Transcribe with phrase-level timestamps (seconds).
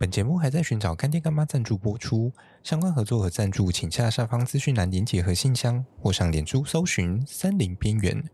[0.00, 8.24] 本节目还在寻找干爹干妈赞助播出，相关合作和赞助，请下下方资讯栏连结和信箱，或上脸书搜寻“森林边缘”。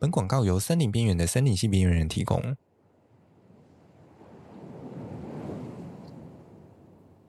[0.00, 2.56] 本广告由森林边缘的森林系边缘人提供。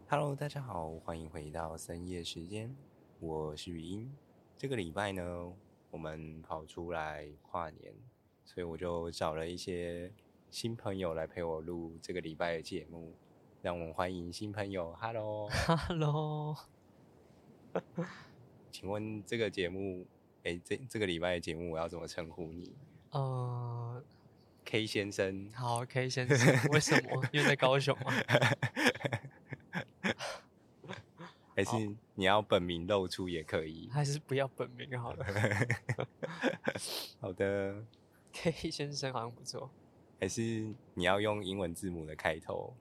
[0.08, 2.74] Hello，大家好，欢迎回到深夜时间，
[3.20, 4.10] 我是语音。
[4.58, 5.52] 这个礼拜呢，
[5.92, 7.94] 我们跑出来跨年，
[8.46, 10.14] 所以我就找了一些
[10.50, 13.12] 新朋友来陪我录这个礼拜的节目。
[13.66, 16.56] 让我们欢迎新朋友，Hello，Hello，
[18.70, 20.06] 请问这个节目，
[20.44, 22.76] 哎，这这个礼拜的节目我要怎么称呼你？
[23.10, 24.04] 呃
[24.66, 27.24] ，K 先生，好，K 先生，为什么？
[27.34, 28.14] 因为在高雄吗？
[31.56, 31.72] 还是
[32.14, 33.90] 你要本名露出也可以？
[33.92, 35.26] 还是不要本名好了？
[37.20, 37.84] 好的
[38.32, 39.72] ，K 先生好像不错。
[40.20, 42.72] 还是你要用英文字母的开头？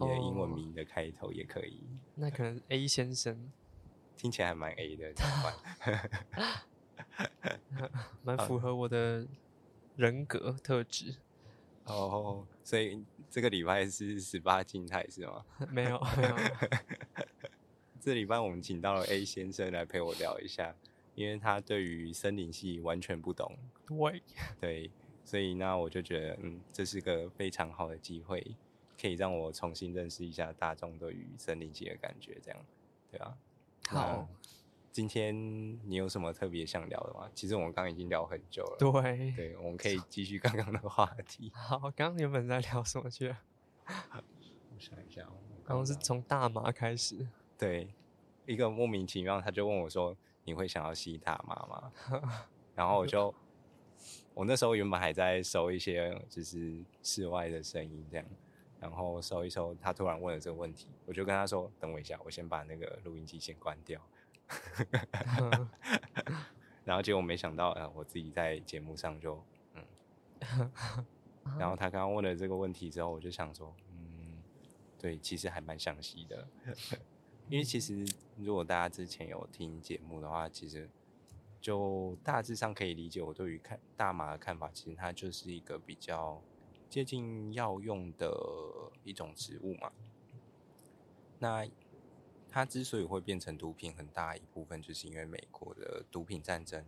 [0.00, 3.50] 你的英文名的开头也可以，哦、那可能 A 先生
[4.16, 5.52] 听起来还蛮 A 的，怎么
[6.36, 6.60] 办？
[8.22, 9.26] 蛮符合我的
[9.96, 11.16] 人格特质。
[11.84, 15.44] 哦，所以这个礼拜是十八禁态是吗？
[15.70, 16.36] 没有，没有。
[18.00, 20.74] 这礼拜我们请到了 A 先生来陪我聊一下，
[21.14, 23.54] 因为他对于森林系完全不懂。
[23.86, 24.22] 对，
[24.60, 24.90] 对，
[25.24, 28.54] 所以那我就觉得，嗯，这是个非常好的机会。
[29.00, 32.66] 可以让我重新认识一下大众对于森林系的感觉，这样，
[33.10, 33.36] 对啊。
[33.88, 34.28] 好，
[34.92, 35.34] 今天
[35.88, 37.30] 你有什么特别想聊的吗？
[37.34, 38.76] 其实我们刚刚已经聊很久了。
[38.78, 41.50] 对，对，我们可以继续刚刚的话题。
[41.54, 43.38] 好，刚刚原本在聊什么去了？
[43.86, 45.22] 我想一下，
[45.64, 47.26] 刚刚是从大麻开始。
[47.56, 47.88] 对，
[48.46, 51.92] 一个莫名其妙，他就问我说：“你会想要吸大麻吗？”
[52.76, 53.34] 然后我就，
[54.34, 58.26] 我那时候原本还在收一些就是室外的声音，这样。
[58.80, 64.00] 然后搜一搜，他突然问了这个问题，我就跟他说：“等我一下，我先把那个录音机先关掉。
[66.82, 69.44] ”然后结果没想到，呃，我自己在节目上就
[69.74, 69.84] 嗯。
[71.58, 74.42] 然后他刚刚问了这个问题之后，我就想说：“嗯，
[74.98, 76.48] 对，其实还蛮详细的。
[77.50, 78.02] ”因为其实
[78.38, 80.88] 如果大家之前有听节目的话，其实
[81.60, 84.70] 就大致上可以理解我对于看大麻的看法。
[84.72, 86.42] 其实它就是一个比较。
[86.90, 88.28] 接近药用的
[89.04, 89.92] 一种植物嘛，
[91.38, 91.66] 那
[92.48, 96.84] 它之所以会变成毒品，很大一部分就是因为美国的毒品战争，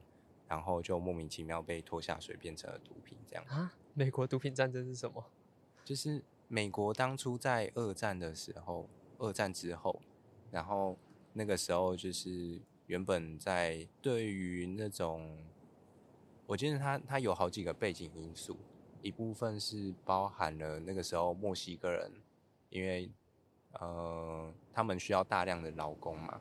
[0.49, 3.45] 然后就莫名其妙被拖下水变成了毒品这样。
[3.47, 3.73] 啊？
[3.95, 5.25] 美国毒品战争是什么？
[5.85, 10.03] 就是美国当初在二战的时候，二战之后，
[10.51, 10.99] 然后
[11.33, 15.39] 那个时候就是原本在对于那种，
[16.49, 18.57] 我记得它它有好几个背景因素。
[19.03, 22.13] 一部分是包含了那个时候墨西哥人，
[22.71, 23.11] 因为
[23.73, 26.41] 呃他们需要大量的劳工嘛，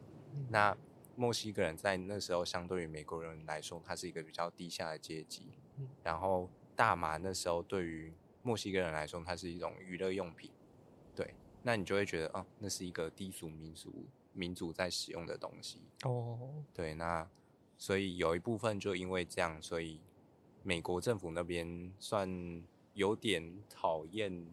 [0.49, 0.77] 那
[1.15, 5.51] 墨西哥人在那时候相对于美国人来说，他是一个比较低下的阶级，
[6.03, 8.13] 然后大麻那时候对于
[8.43, 10.51] 墨西哥人来说，它是一种娱乐用品，
[11.15, 11.33] 对，
[11.63, 17.27] 那你就会觉得哦，那是一个低俗民族民族在使用的东西哦，对，那
[17.77, 19.99] 所以有一部分就因为这样，所以。
[20.63, 22.63] 美国政府那边算
[22.93, 24.45] 有点讨厌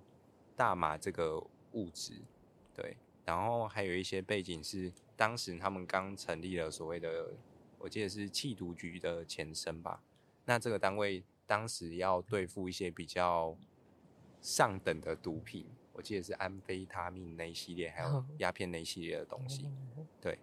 [0.56, 1.38] 大麻这个
[1.72, 2.14] 物质，
[2.74, 2.96] 对，
[3.26, 7.34] 然后还有一些背景是，当时他们刚成立了所谓的，
[7.78, 10.02] 我记得是缉毒局的前身吧。
[10.46, 13.54] 那这个单位当时要对付一些比较
[14.40, 19.68] 上等的毒品，我记得是安非他命那一系列，还有鸦片那一系列的东西，
[20.20, 20.38] 对，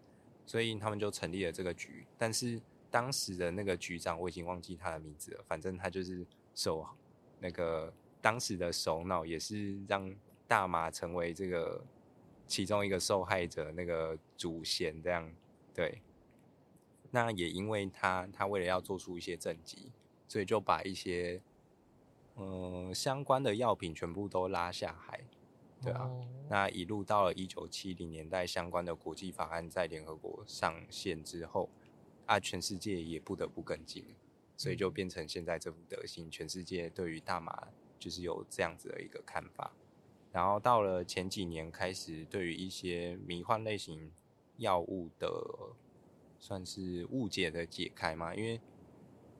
[0.45, 2.61] 所以他们就成立了这个局，但是。
[2.95, 5.43] 当时的那个局长，我已经忘记他的名字了。
[5.45, 6.87] 反正他就是首
[7.41, 10.09] 那个当时的首脑，也是让
[10.47, 11.83] 大麻成为这个
[12.47, 15.29] 其中一个受害者那个祖先这样。
[15.73, 16.01] 对，
[17.11, 19.91] 那也因为他，他为了要做出一些政绩，
[20.25, 21.41] 所以就把一些
[22.37, 25.19] 嗯、呃、相关的药品全部都拉下海。
[25.81, 26.09] 对啊，
[26.47, 31.69] 那一路到了一九七零年代，相关的国际法案在联合国上线之后。
[32.25, 34.03] 啊，全世界也不得不跟进，
[34.57, 36.29] 所以就变成现在这副德行。
[36.31, 37.67] 全世界对于大麻
[37.99, 39.71] 就是有这样子的一个看法。
[40.31, 44.11] 然后到了前几年开始，对于一些迷幻类型
[44.57, 45.29] 药物的
[46.39, 48.59] 算是误解的解开嘛，因为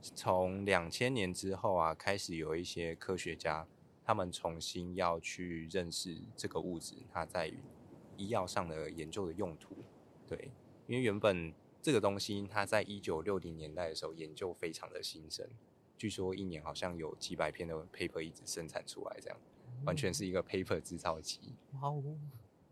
[0.02, 3.68] 从两千年之后啊，开始有一些科学家
[4.04, 7.52] 他们重新要去认识这个物质，它在
[8.16, 9.76] 医药上的研究的用途。
[10.28, 10.52] 对，
[10.86, 11.52] 因为原本。
[11.86, 15.48] 这个东西，它在一九六零年代的时候研究非常的兴盛，
[15.96, 19.38] 据说一年好像有几百篇的 paper 一直生产出来，这样
[19.86, 21.54] 完全是一个 paper 制造机。
[21.74, 22.04] 哇哦！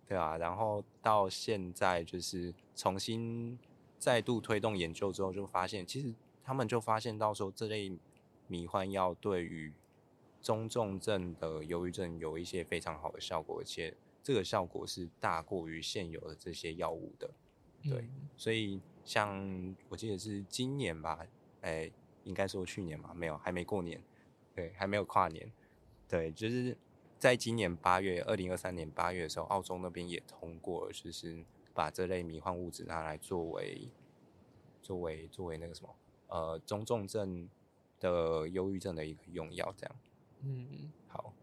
[0.08, 3.56] 对啊，然后到现在就是重新
[4.00, 6.12] 再度推动研究之后，就发现其实
[6.44, 7.96] 他们就发现到说，这类
[8.48, 9.72] 迷幻药对于
[10.42, 17.30] 中重症的忧郁症有一些非常好的效果，而且这个效果是大过于现有的这些药物的。
[17.84, 21.26] 对，嗯、所以像我记得是今年吧，
[21.62, 21.92] 哎，
[22.24, 24.02] 应该说去年嘛，没有，还没过年，
[24.56, 25.52] 对，还没有跨年，
[26.08, 26.78] 对，就是。
[27.20, 31.42] 在今年八月，二零二三年八月的时候，澳洲那边也通过了，就是
[31.74, 33.88] 把这类迷幻物质拿来作为
[34.82, 35.96] 作为作为那个什么
[36.28, 37.50] 呃中重症
[38.02, 39.96] 的忧郁症的一个用药，这样。
[40.42, 41.34] 嗯，好，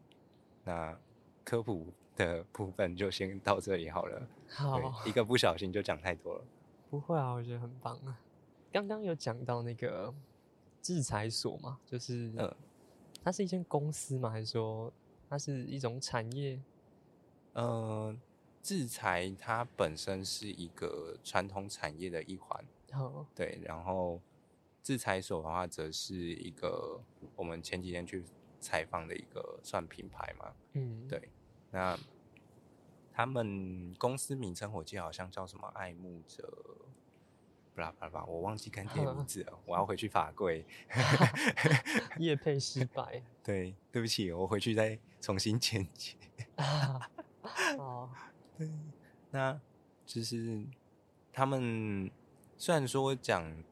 [0.64, 1.00] 那
[1.44, 4.28] 科普的部分就先到这里好了。
[4.50, 6.44] 好，一个不小心就讲太多了。
[6.90, 8.20] 不会啊，我觉得很棒啊。
[8.72, 10.12] 刚刚有讲到那个
[10.82, 12.56] 制裁所嘛，就是呃，
[13.22, 14.28] 它是一间公司嘛？
[14.28, 14.92] 还是说？
[15.28, 16.60] 它是一种产业，
[17.52, 18.12] 呃，
[18.60, 22.64] 制裁它本身是一个传统产业的一环，
[22.94, 23.60] 哦、对。
[23.62, 24.20] 然后
[24.82, 27.00] 制裁所的话，则是一个
[27.36, 28.24] 我们前几天去
[28.58, 31.28] 采访的一个算品牌嘛，嗯，对。
[31.70, 31.96] 那
[33.20, 36.48] 他们公司名称我记得好像叫什么爱慕者。
[37.74, 40.64] 巴拉巴拉，我忘记看第五字了，我要回去法柜。
[42.18, 43.22] 业配失败。
[43.44, 46.16] 对，对不起，我回去再重新剪辑。
[47.78, 48.10] 哦，
[48.56, 48.68] 对，
[49.30, 49.60] 那
[50.06, 50.64] 就是
[51.30, 52.10] 他们
[52.56, 53.62] 虽然说讲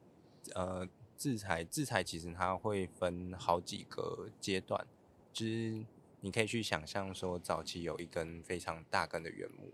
[0.55, 0.87] 呃
[1.17, 4.87] 制裁，制裁其实它会分好几个阶段，
[5.33, 5.85] 就是
[6.21, 9.73] 你可以去想象说，早期有一根非常大根的原木，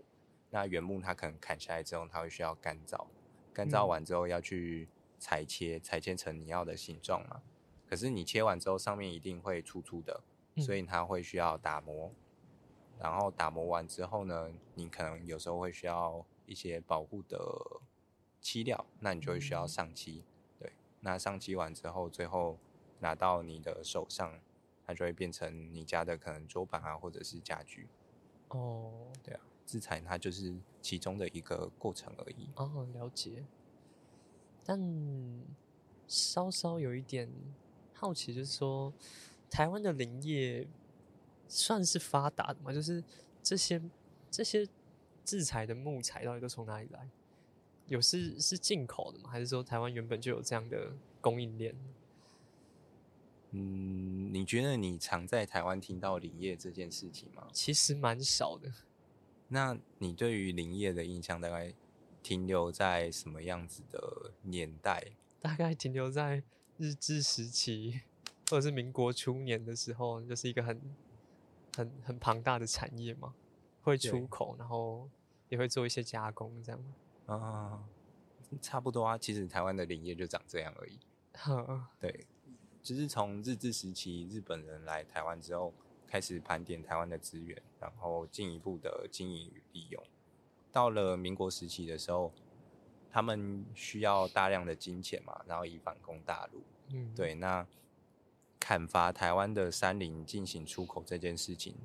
[0.51, 3.07] 那原木它可能砍下来之后，它会需要干燥。
[3.53, 4.87] 干燥完之后要去
[5.17, 7.41] 裁切，裁切成你要的形状嘛。
[7.87, 10.23] 可是你切完之后上面一定会粗粗的，
[10.57, 12.11] 所以它会需要打磨。
[12.99, 17.37] 然后打磨完之后呢，你可能有时候会需要一些保护的
[18.39, 20.23] 漆料，那你就会需要上漆。
[20.59, 20.71] 对，
[21.01, 22.57] 那上漆完之后，最后
[22.99, 24.39] 拿到你的手上，
[24.85, 27.87] 它就会变成你家的可能桌板啊，或者是家具。
[28.49, 29.41] 哦，对啊。
[29.65, 32.47] 制材它就是其中的一个过程而已。
[32.55, 33.43] 哦，了解。
[34.63, 34.79] 但
[36.07, 37.27] 稍稍有一点
[37.93, 38.93] 好奇，就是说，
[39.49, 40.67] 台湾的林业
[41.47, 42.71] 算是发达的吗？
[42.71, 43.03] 就是
[43.41, 43.81] 这些
[44.29, 44.67] 这些
[45.23, 47.09] 制裁的木材到底都从哪里来？
[47.87, 49.29] 有是是进口的吗？
[49.31, 50.91] 还是说台湾原本就有这样的
[51.21, 51.75] 供应链？
[53.55, 57.47] 嗯，你觉得你常在台湾听到林业这件事情吗？
[57.53, 58.69] 其实蛮少的。
[59.47, 61.73] 那你对于林业的印象大概
[62.21, 65.13] 停留在什么样子的年代？
[65.39, 66.43] 大概停留在
[66.77, 68.01] 日治时期，
[68.49, 70.81] 或者是民国初年的时候，就是一个很
[71.77, 73.33] 很很庞大的产业嘛，
[73.83, 75.07] 会出口，然后
[75.49, 76.83] 也会做一些加工，这样。
[77.27, 77.83] 啊，
[78.61, 79.17] 差不多啊。
[79.17, 80.99] 其实台湾的林业就长这样而已。
[81.99, 82.25] 对，
[82.85, 85.73] 就是从日治时期日本人来台湾之后。
[86.07, 90.01] 开始盘点台湾的资源，然后进一步的经营与利用。
[90.71, 92.31] 到了民国时期的时候，
[93.11, 96.63] 他们需要大量的金钱嘛，然后以反攻大陆。
[96.93, 97.67] 嗯，对，那
[98.59, 101.75] 砍伐台湾的山林进行出口这件事情，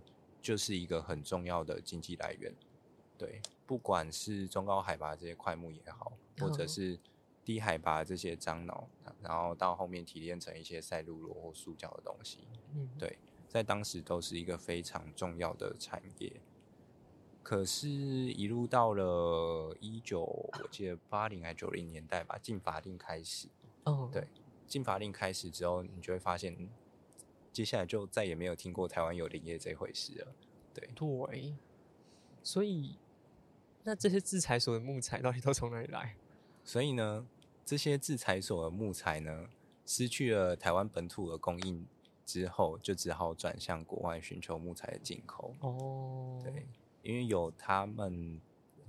[0.40, 2.54] 就是一个很重要的经济来源。
[3.18, 6.96] 对，不管是中高海拔这些块木也好，或者是
[7.44, 8.88] 低海拔这些樟脑，
[9.22, 12.40] 然后到后面提炼成一些赛璐珞或塑胶的东西。
[12.74, 13.18] 嗯，对。
[13.48, 16.40] 在当时都是一个非常重要的产业，
[17.42, 23.48] 可是，一路到了一九，我记得八零还九零年代吧，禁伐令开始。
[23.82, 24.28] 哦，对，
[24.68, 26.68] 禁伐令开始之后，你就会发现，
[27.52, 30.28] 接下来就再也没有听过台湾有林业这回事了。
[30.72, 31.56] 对，对，
[32.44, 33.00] 所以，
[33.82, 36.14] 那这些制裁所的木材到底都从哪里来？
[36.70, 37.26] 所以呢，
[37.64, 39.48] 这些制裁所的木材呢，
[39.84, 41.84] 失去了台湾本土的供应。
[42.24, 45.52] 之后就只好转向国外寻求木材的进口。
[45.62, 46.64] 哦，对，
[47.02, 48.40] 因为有他们，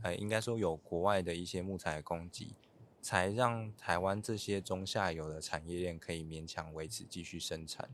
[0.04, 2.54] 呃，应该说有国外的一些木材的供给，
[3.02, 7.90] 才让台湾这些中下游的产业链可以勉强维持继续生产。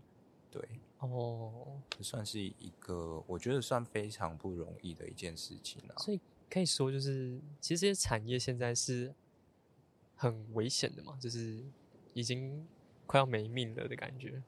[0.51, 0.61] 对，
[0.99, 5.95] 哦，这算是一个我觉得算非常不容易的一件事情了。
[5.99, 9.15] 所以可以说，就是其实这些产业现在是
[10.17, 11.63] 很危险的嘛，就是
[12.13, 12.67] 已经
[13.05, 14.41] 快要没命了的感觉。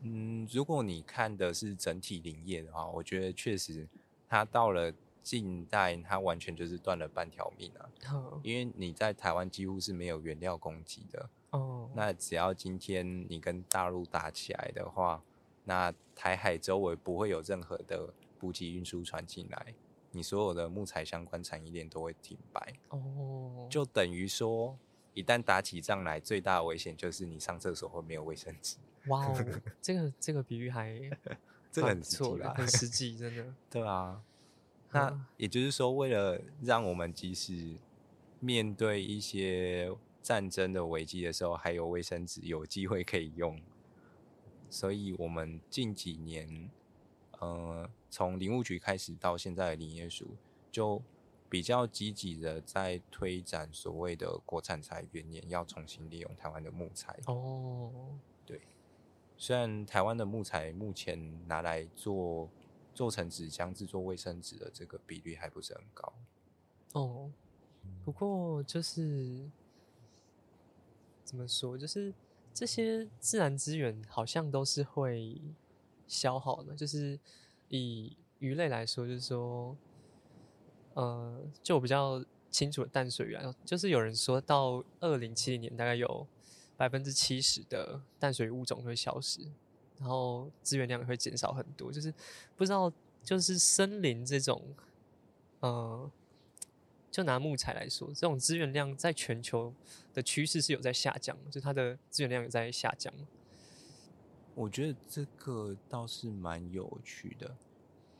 [0.00, 3.88] 嗯，如果你看的是整体林业的话，我觉得确实，
[4.28, 7.88] 它到了近代，它完全就是断了半条命啊。
[8.12, 8.40] Oh.
[8.44, 11.30] 因为你在台湾几乎是没有原料供给的。
[11.50, 11.88] 哦。
[11.88, 11.90] Oh.
[11.94, 15.22] 那只要今天你跟大陆打起来的话，
[15.64, 19.74] 那台海周围不会有任何的补给运输船进来。
[20.12, 22.74] 你所有的木材相关产业链都会停摆。
[22.88, 24.78] 哦，就等于说，
[25.18, 28.76] 一旦打起仗来，最大的危险就是你上厕所会没有卫生纸。
[29.08, 30.98] 哇哦，这个这个比喻还
[31.72, 32.54] 这个很实际吧？
[32.54, 33.54] 很实际，真的。
[33.68, 34.22] 对啊，
[34.92, 37.76] 那也就是说，为了让我们即使
[38.38, 43.60] 面对一些战争的危机的时候，还有卫生纸有机会可以用，
[44.70, 46.70] 所以我们近几年，
[47.40, 50.36] 呃，从林务局开始到现在的林业署，
[50.70, 51.02] 就
[51.48, 57.18] 比较积极的在推展所谓的国产材元年，要重新利用台湾的木材。
[57.26, 58.60] 哦，对，
[59.36, 62.48] 虽然台湾的木材目前拿来做
[62.94, 66.12] 做成纸浆、制作卫生纸的这个比率还不是很高。
[66.92, 67.30] 哦，
[68.04, 69.50] 不过就是。
[71.24, 71.76] 怎么说？
[71.76, 72.14] 就是
[72.54, 75.38] 这些自然资源好像都是会
[76.06, 76.74] 消耗的。
[76.74, 77.20] 就是
[77.68, 79.76] 以鱼类来说，就是说，
[80.98, 86.26] 呃，就我比较清楚的淡水源，就是有人说到二零七零年，大概有
[86.76, 89.42] 百分之七十的淡水物种会消失，
[90.00, 91.92] 然后资源量也会减少很多。
[91.92, 92.12] 就是
[92.56, 94.60] 不知道，就是森林这种，
[95.60, 96.10] 呃。
[97.10, 99.72] 就拿木材来说，这种资源量在全球
[100.12, 103.12] 的趋势是有在下降，就它的资源量有在下降。
[104.54, 107.56] 我觉得这个倒是蛮有趣的。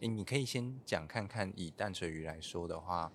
[0.01, 3.13] 诶，你可以先讲看看，以淡水鱼来说的话，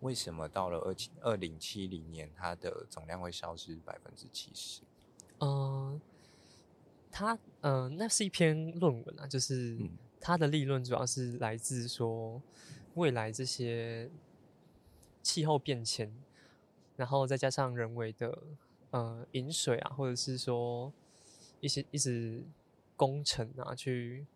[0.00, 4.82] 为什么到了二七二零七零年，它的总量会消失百分之七十？
[5.38, 6.00] 嗯，
[7.10, 9.78] 它嗯、呃，那是一篇论文啊，就是
[10.20, 12.42] 它的立论主要是来自说
[12.94, 14.10] 未来这些。
[15.22, 16.10] 气候变迁，
[16.96, 18.42] 然后再加上人为的
[18.90, 20.90] 呃饮水啊，或者是说
[21.60, 22.42] 一些一直
[22.96, 24.26] 工程啊，去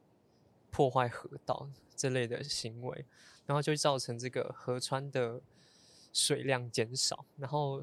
[0.74, 3.04] 破坏河道这类的行为，
[3.46, 5.40] 然后就会造成这个河川的
[6.12, 7.80] 水量减少，然后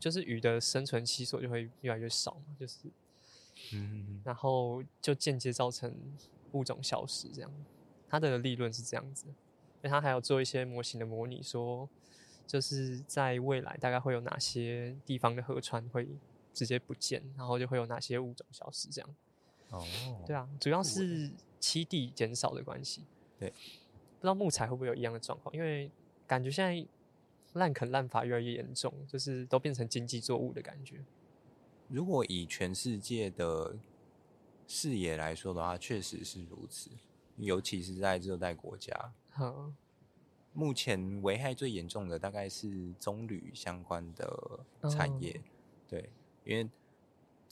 [0.00, 2.78] 就是鱼的生存栖所就会越来越少嘛，就是
[3.72, 5.94] 嗯，然后就间接造成
[6.50, 7.50] 物种消失这样。
[8.08, 11.88] 他的理论是这样子，因为他还有做一些模型的模拟说。
[12.44, 16.06] 就是在未来大概会有哪些地方的河川会
[16.52, 19.08] 直接不见，然后就会有哪些物种消失这样。
[19.70, 19.82] 哦，
[20.26, 21.30] 对啊，主要是
[21.62, 23.04] 栖地减少的关系。
[23.38, 25.54] 对，不知道木材会不会有一样的状况？
[25.54, 25.88] 因为
[26.26, 26.86] 感觉现在
[27.52, 31.04] 滥垦滥伐越来越严重，就是都变成经济作物的感觉。
[31.88, 33.76] 如果以全世界的
[34.66, 36.90] 视野来说的话，确实是如此，
[37.36, 39.14] 尤其是在热带国家。
[39.30, 39.72] 好。
[40.54, 45.40] 目前危害最严重的大概是棕榈相关的产业，哦、
[45.88, 46.10] 对，
[46.44, 46.68] 因为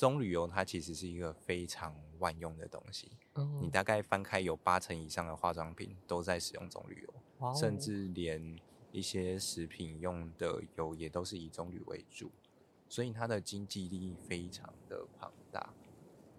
[0.01, 8.59] 棕榈油它其实是一个非常万用的东西，哦、你大概翻开有八成以上的化妆品都在使用棕榈油，哦、甚至连
[8.93, 12.33] 一些食品用的油也都是以棕榈为主，
[12.89, 15.75] 所以它的经济利益非常的庞大，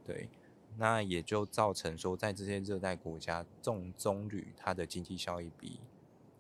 [0.03, 0.27] 对，
[0.75, 5.79] 那也就造成说在这些热带国家种棕榈，它的经济效益比。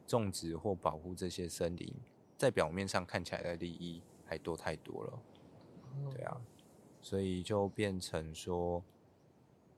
[0.07, 1.93] 种植或保护这些森林，
[2.35, 5.19] 在表面上看起来的利益还多太多了，
[6.11, 6.41] 对啊，
[7.01, 8.83] 所以就变成说，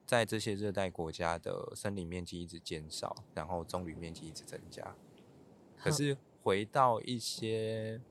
[0.05, 4.95] 在这些热带国家的森林面积一直减少，然后棕榈面积一直增加。
[5.77, 8.01] 可是回到一些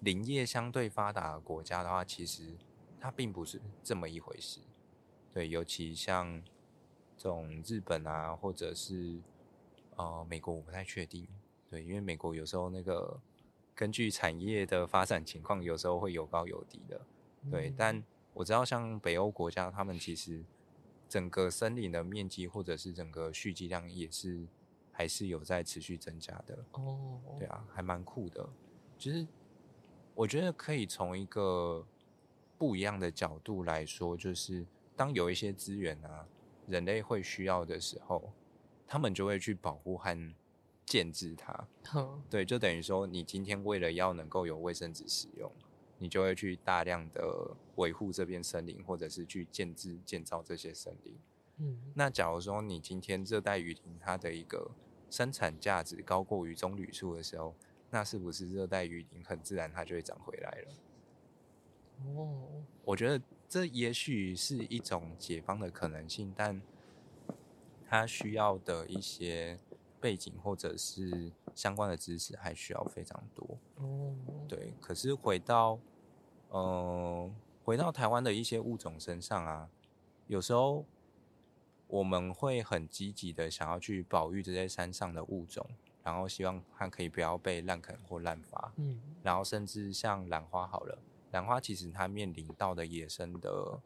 [0.00, 2.56] 林业相对发达的国家的话，其实
[2.98, 4.60] 它并不是这么一回事。
[5.32, 6.42] 对，尤其像
[7.16, 9.18] 这种日本啊，或者是
[9.96, 11.26] 呃美国，我不太确定。
[11.70, 13.18] 对，因为美国有时候那个
[13.74, 17.00] 根据产业的发展情况，有时候会有高有低的。
[17.50, 18.02] 对，嗯、但
[18.34, 20.44] 我知道像北欧国家，他们其实
[21.08, 24.46] 整个森林的面积或者是整个蓄积量也是
[24.90, 26.64] 还是有在持续增加的。
[26.72, 28.48] 哦，对啊，还蛮酷的。
[28.98, 29.26] 就是
[30.14, 31.86] 我觉得可以从一个
[32.56, 36.26] 不一样的角度来说，就是当有一些资源啊，
[36.66, 38.32] 人类会需要的时候，
[38.86, 40.34] 他们就会去保护和。
[40.84, 45.50] 限制它，嗯、对，就等于说，你今天为了要能够有卫生纸使用，
[46.02, 51.16] 你就会去大量的维护这片森林，或者是去建制建造这些森林。
[51.58, 54.68] 嗯，那假如说你今天热带雨林它的一个
[55.08, 57.54] 生产价值高过于棕榈树的时候，
[57.88, 60.74] 那是不是热带雨林很自然它就会长回来了？
[62.16, 66.60] 哦，我觉得这也许是一种解放的可能性，但
[67.88, 69.56] 它需要的一些。
[70.02, 73.56] 背景或者是相关的知识还需要非常多。
[73.76, 74.12] 哦，
[74.48, 74.74] 对。
[74.80, 75.78] 可是回到，
[76.52, 77.30] 呃，
[77.64, 79.70] 回到台湾的一些物种身上啊，
[80.26, 80.84] 有时候
[81.86, 85.66] 我们会很积极的想要去保育这些山上的物种，
[86.04, 88.70] 然后希望它可以不要被滥垦或滥伐。
[88.76, 90.98] 嗯，然后甚至像兰花好了，
[91.30, 93.80] 兰花其实它面临到的野生的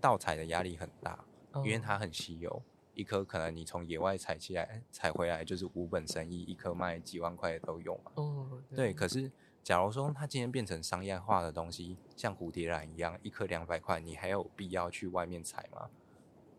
[0.00, 2.62] 盗采的压力很大，哦、因为它很稀有，
[2.94, 8.12] 一颗可能你从野外采起来采回来就是无本生意，一颗卖几万块都有嘛。
[8.14, 8.94] 哦，对，对。
[8.94, 9.28] 可是
[9.68, 15.90] 假如说它今天变成商业化的东西，像蝴蝶兰一样，一颗两百块，你还有必要去外面采吗？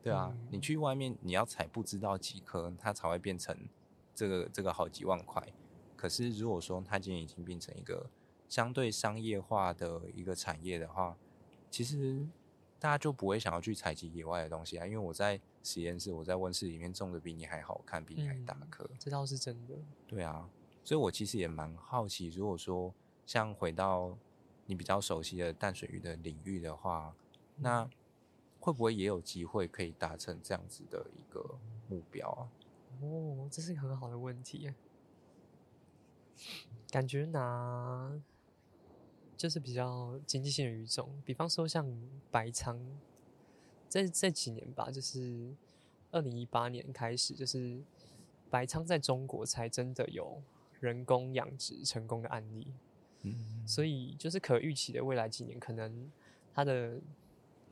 [0.04, 3.68] 对啊，嗯、你去外面你要采不知道几颗，它才会变成
[4.13, 5.44] 这个这个好几万块。
[5.96, 8.08] 可是如果说它今天已经变成一个
[8.48, 11.18] 相对商业化的一个产业的话，
[11.72, 12.28] 其实
[12.78, 14.86] 大家就不会想要去采集野外的东西啊。
[14.86, 18.88] 因为我在实验室，我在温室里面种的比你还好看，比你还大颗。
[18.92, 19.74] 嗯，这倒是真的。
[20.06, 20.48] 对啊，
[20.89, 22.91] 所以我其实也蛮好奇，如果说
[23.24, 24.17] 像回到
[24.65, 27.13] 你比较熟悉的淡水鱼的领域的话，
[27.58, 27.88] 那。
[28.62, 32.51] 会不会也有机会可以达成这样子的一个目标啊？
[33.01, 34.74] 哦，这是一个很好的问题。
[36.91, 38.22] 感觉拿
[39.38, 41.89] 就是比较经济性的鱼种，比方说像
[42.29, 42.77] 白鲳，
[43.88, 45.55] 在这几年吧，就是
[46.12, 47.81] 二零一八年开始，就是
[48.50, 50.43] 白鲳在中国才真的有
[50.79, 52.67] 人工养殖成功的案例。
[53.21, 56.12] 嗯，所以就是可预期的未来几年，可能
[56.53, 57.00] 它的。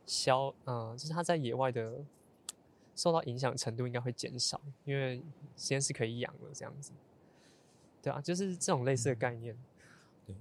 [0.10, 2.02] 消，嗯、呃，就是它在野外的
[2.96, 5.22] 受到影响程度应该会减少，因为
[5.58, 6.94] 实验室可以养了这样子。
[8.02, 9.54] 对啊，就是这种类似的概念。
[10.26, 10.34] 对，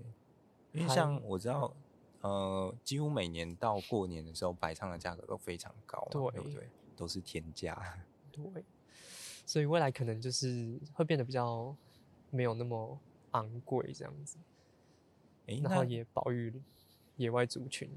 [0.71, 1.75] 因为像我知道，
[2.21, 6.69] 呃，几乎每年到过年的时候，白鲳的价格都非常高，对，对不对？
[6.95, 7.77] 都是天价。
[8.31, 8.65] 对，
[9.45, 11.75] 所以未来可能就是会变得比较
[12.37, 13.01] 没有那么
[13.31, 14.37] 昂贵这样子。
[15.47, 16.53] 欸、然后也保育
[17.17, 17.91] 野外族群。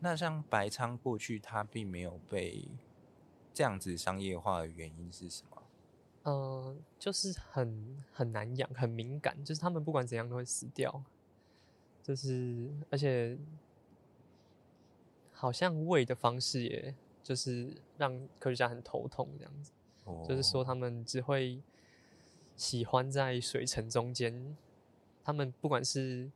[0.00, 2.68] 那像白仓过去它并没有被
[3.52, 5.62] 这样子商业化的原因是什么？
[6.22, 11.02] 呃，就是很很难养，很敏感，就是他们不管怎样都会死掉。
[12.00, 13.36] 就是而且
[15.32, 19.72] 好像喂的方式，也就是让科学家很头痛这样子。
[20.04, 21.60] 哦，就是说他们只会
[22.58, 24.54] 喜欢在水层中间，
[25.24, 26.30] 他们不管是。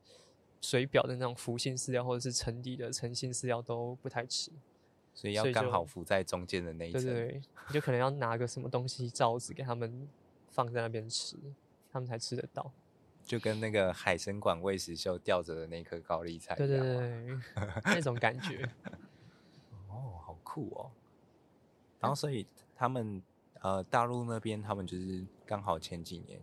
[0.65, 4.49] 水表的那种浮性饲料，或者是沉底的沉性饲料都不太吃，
[5.13, 7.03] 所以要刚好浮在中间的那一层。
[7.03, 10.07] 对对对，你就可能要拿个什么东西罩子给他们
[10.51, 11.35] 放在那边吃，
[11.91, 12.71] 他们才吃得到。
[13.25, 16.55] 就跟那个海参馆喂食秀吊着的那颗高丽菜。
[16.55, 17.39] 对对对，
[17.83, 18.63] 那种感觉。
[19.91, 20.91] 哦，好酷哦！
[21.99, 23.21] 然后，所以他们
[23.63, 26.39] 呃，大陆那边他们就是刚好前几年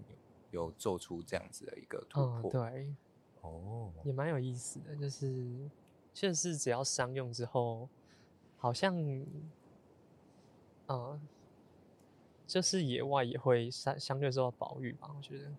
[0.50, 2.50] 有，有做出这样子的一个突破。
[2.50, 2.94] 嗯，对。
[3.42, 5.70] 哦，也蛮有意思的，就是
[6.12, 7.88] 确实只要商用之后，
[8.58, 8.94] 好像，
[10.86, 11.18] 呃，
[12.46, 15.50] 就是野外也会相相对受到保育吧，我觉得。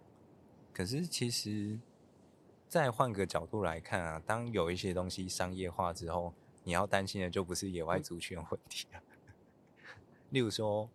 [0.71, 1.80] 可是其实，
[2.67, 9.02] 再换个角度来看啊，当有一些东西商业化之后，你要担心的就不是野外族群问题了。
[10.30, 10.88] 例如说，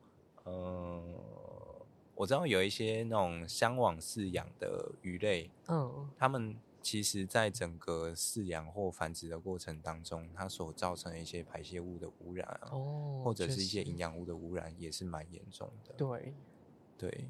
[0.46, 6.56] 嗯、呃，我知道有一些那种箱网饲养的鱼类，嗯，他们。
[6.82, 15.92] 其实，在整个饲养或繁殖的过程当中，它所造成的一些排泄物的污染啊，哦，或者是一些营养物的污染，也是蛮严重的。
[15.94, 16.32] 对，
[16.96, 17.28] 对，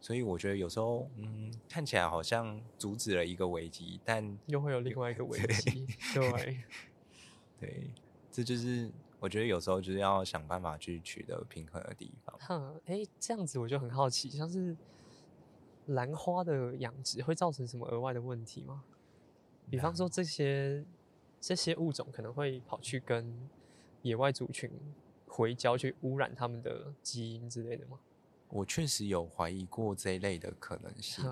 [0.00, 5.86] 所以我觉得有时候，嗯，看起来好像阻止了一个危机，但又会有另外一个危机。
[6.16, 6.64] 对，
[7.60, 7.90] 对，
[8.32, 8.90] 这就是
[9.20, 12.36] 我觉得有时候就是要想办法去取得平衡的地方。
[12.40, 14.76] 哼，哎，这样子我就很好奇，像是。
[15.86, 18.84] 兰花的养殖会造成什么额外的问题吗？
[19.68, 20.84] 比方说，这些
[21.40, 23.50] 这些物种可能会跑去跟
[24.02, 24.70] 野外族群
[25.26, 27.98] 回交，去污染他们的基因之类的吗？
[28.50, 31.24] 我确实有怀疑过这一类的可能性。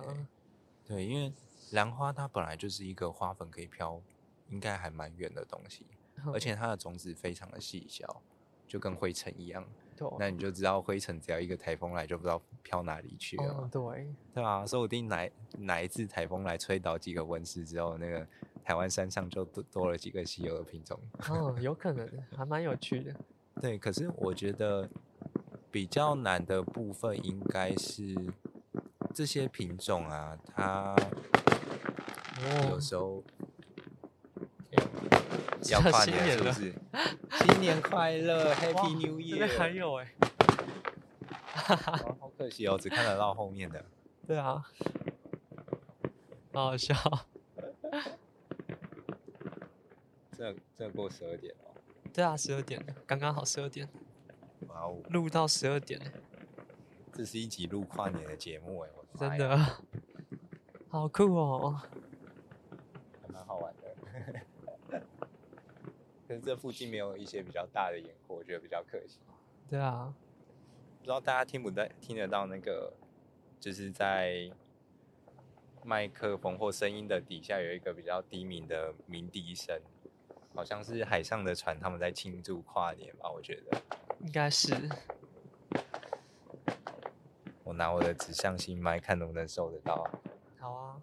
[0.85, 1.33] 对，因为
[1.71, 4.03] 兰花它本来就是一个花粉可以飘，
[4.49, 5.87] 应该还蛮远的东西，
[6.33, 8.23] 而且它的种子非常的细小，
[8.67, 9.65] 就跟灰尘一样。
[10.17, 13.45] 那你就知道灰尘只要一个台风来，就不知道飘哪里去了。
[13.47, 15.29] 哦、对，对啊，说不定哪
[15.59, 18.25] 哪一次台风来吹倒几个温室之后，那个
[18.63, 21.01] 台湾山上就多多了几个稀有的品种。
[21.29, 23.13] 哦，有可能，还蛮有趣的。
[23.61, 24.89] 对，可是我觉得
[25.69, 28.15] 比较难的部分应该是
[29.13, 30.95] 这些品种啊，它
[32.71, 33.25] 有时候。
[35.71, 36.75] 要跨年是不是？
[37.45, 39.59] 新年快乐， Happy New Year！
[39.59, 40.15] 还有哎、
[41.55, 41.77] 欸，
[42.19, 43.85] 好可惜哦，只看得到后面的。
[44.27, 44.65] 对啊，
[46.53, 46.95] 好好笑。
[50.37, 51.75] 这这过十二点哦。
[52.13, 53.89] 对啊，十二点，刚刚好十二点。
[54.69, 55.01] 哇哦！
[55.11, 56.01] 录到十二点。
[57.13, 59.59] 这是一集录跨年的节目哎，我真的，
[60.89, 61.81] 好酷哦，
[63.23, 63.89] 还蛮好玩的。
[66.41, 69.19] 这附近没有一些比较大的烟火，我觉得比较可惜。
[69.69, 70.15] 对啊，
[70.99, 72.93] 不知道大家听不听听得到那个，
[73.61, 74.51] 就是在
[75.85, 79.81] 麦克风或声音的底下有一个比较低鸣的鸣笛声。
[80.55, 83.31] 好像是海上的船，他们在庆祝跨年吧？
[83.31, 83.81] 我觉得
[84.19, 84.75] 应该是。
[87.63, 90.11] 我拿我的指向性麦，看能不能收得到。
[90.59, 91.01] 好啊。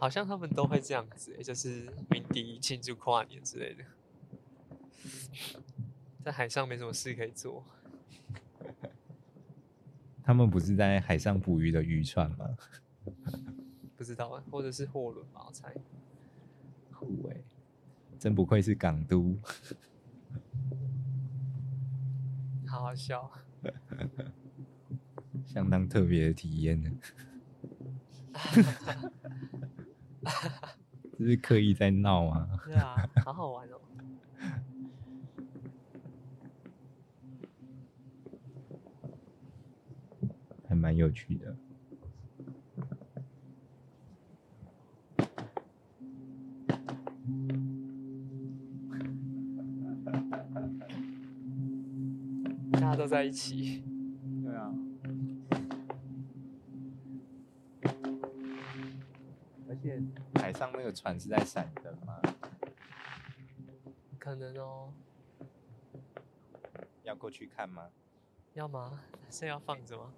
[0.00, 3.84] 好像他们都会这样子，就是鸣笛庆祝跨年之类的。
[6.24, 7.64] 在海上没什么事可以做。
[10.22, 12.56] 他们不是在海上捕鱼的渔船吗？
[13.96, 15.74] 不知道啊，或者是货轮吧，我猜。
[16.92, 17.42] 酷欸，
[18.18, 19.34] 真不愧是港都，
[22.66, 23.30] 好好笑，
[25.46, 26.90] 相当特别的体验呢。
[31.18, 32.48] 这是刻意在闹吗？
[32.64, 33.80] 对啊，好好玩哦，
[40.68, 41.56] 还蛮有趣的。
[52.72, 53.82] 大家都在一起。
[60.58, 62.20] 上那个船是在闪灯吗？
[64.18, 64.92] 可能哦。
[67.04, 67.88] 要过去看吗？
[68.54, 69.00] 要吗？
[69.30, 70.12] 是要放着吗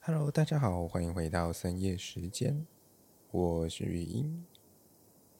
[0.00, 2.66] ？Hello，大家好，欢迎回到深夜时间，
[3.30, 4.44] 我是语音。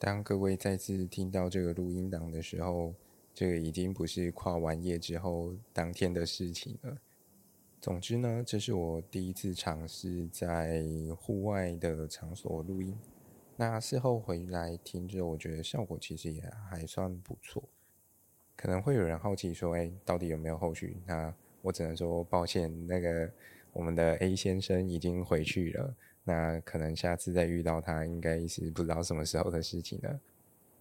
[0.03, 2.95] 当各位再次听到这个录音档的时候，
[3.35, 6.97] 这个已经不是跨完夜之后当天的事情了。
[7.83, 10.83] 总之呢，这是我第一次尝试在
[11.19, 12.99] 户外的场所录音。
[13.57, 17.63] 那事后回来听着，我觉得效果其实也还算不错。
[18.57, 23.31] 可能会有人好奇说：“哎，到底有没有后续？”那我只能说抱歉，那个。
[23.73, 30.21] 我们的 A 先生已经回去了，那可能下次再遇到他，应该是不知道什么时候的事情了。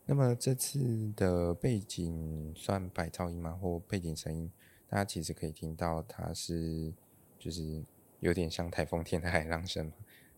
[0.06, 3.52] 那么这次的背景算白噪音吗？
[3.52, 4.52] 或背景声音？
[4.90, 6.94] 大家其实可以听到，它是
[7.38, 7.84] 就是
[8.20, 9.94] 有点像台风天的海浪声嘛。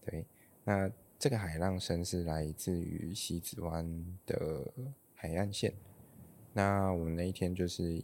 [0.05, 0.25] 对，
[0.63, 4.71] 那这个海浪声是来自于西子湾的
[5.15, 5.73] 海岸线。
[6.53, 8.03] 那我们那一天就是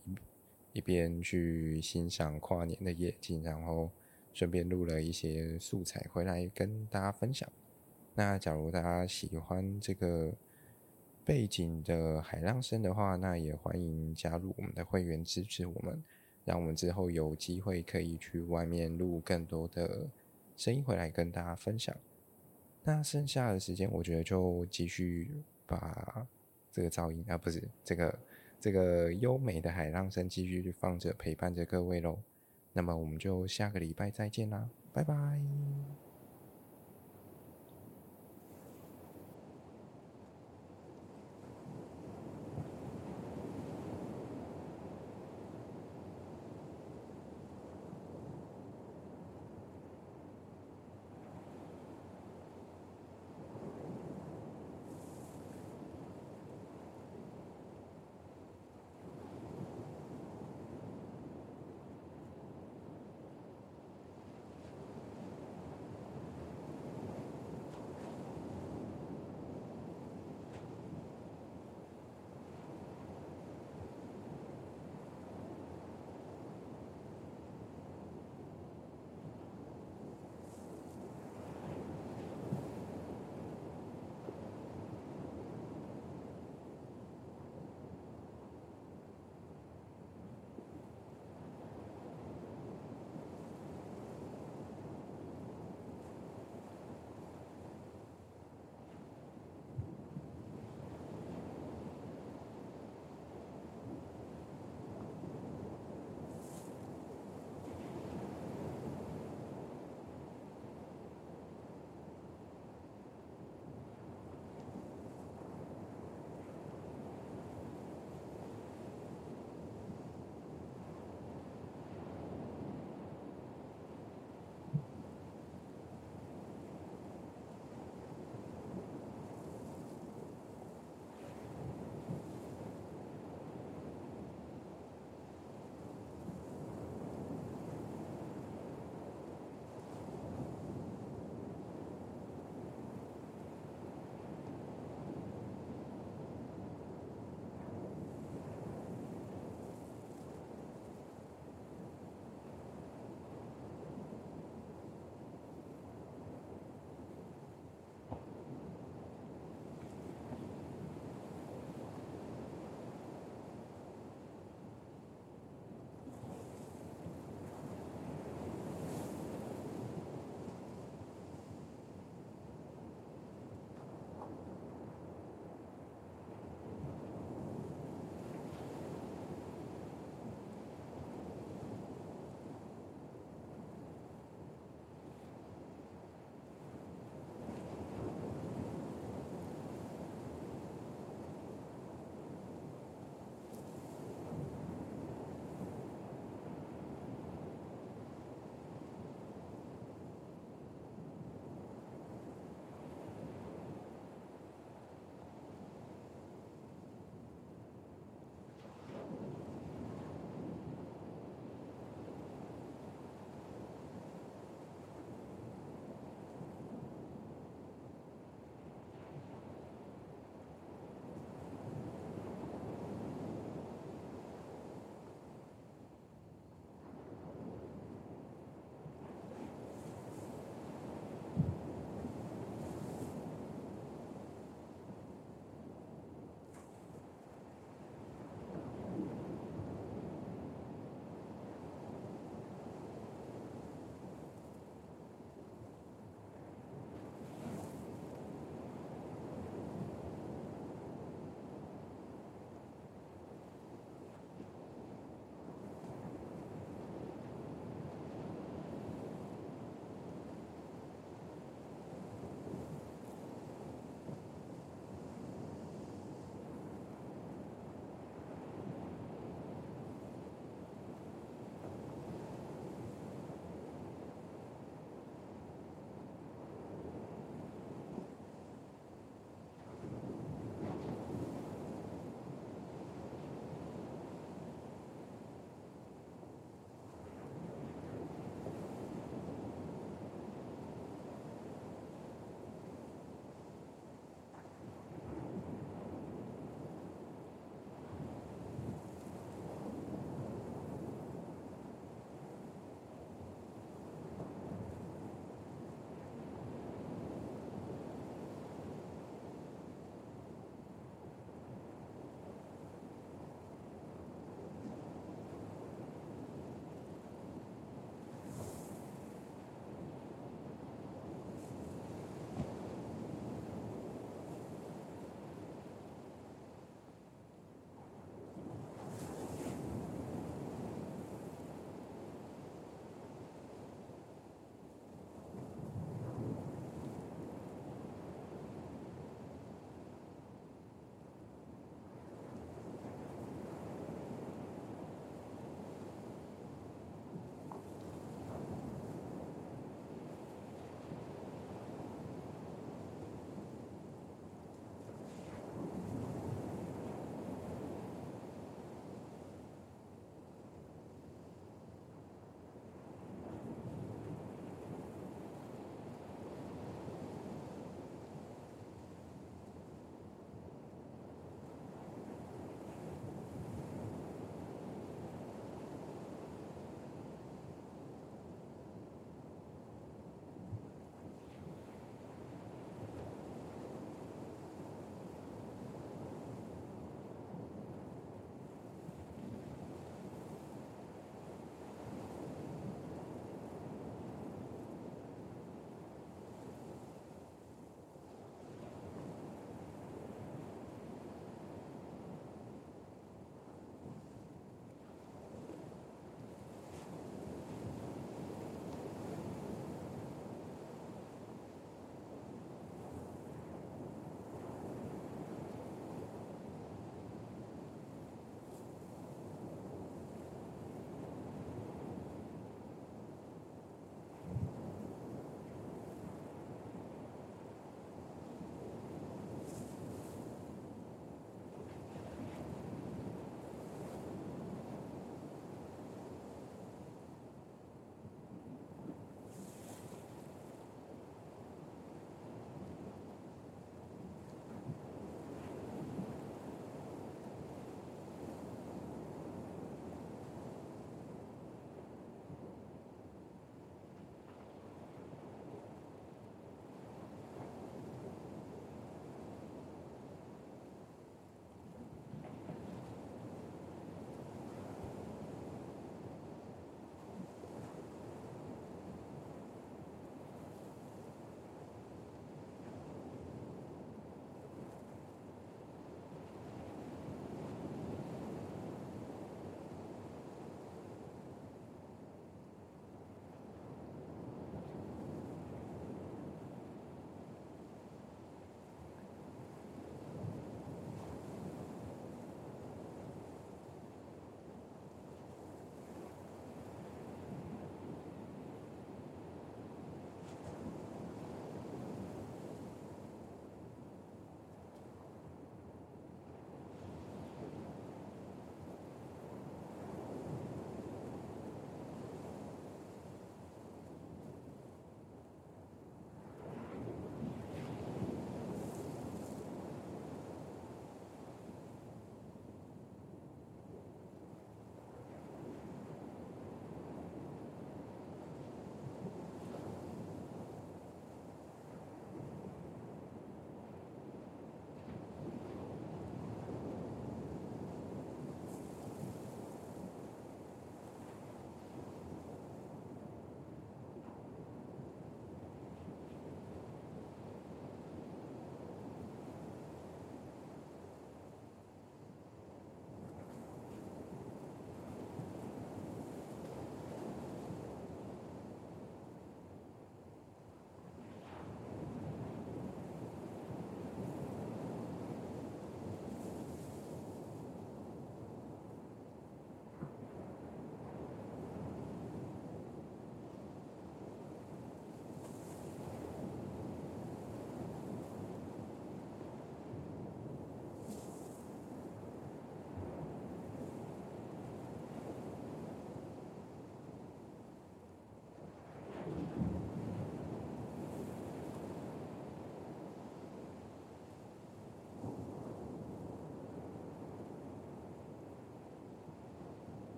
[0.74, 3.92] 一边去欣赏跨年的夜景，然后。
[4.38, 7.50] 顺便录了一些素材回来跟大家分享。
[8.13, 10.32] 那假如大家喜欢这个
[11.26, 16.04] 背景的海浪声的话，那也欢迎加入我们的会员支持我们，
[16.45, 20.08] 让我们之后有机会可以去外面录更多的
[20.56, 21.95] 声音回来跟大家分享。
[22.84, 25.32] 那剩下的时间，我觉得就继续
[25.65, 26.28] 把
[26.71, 28.19] 这个噪音啊，不是这个
[28.60, 32.19] 这个优美的海浪声继续放着陪伴着各位喽。
[32.78, 36.07] 那么我们就下个礼拜再见啦拜拜。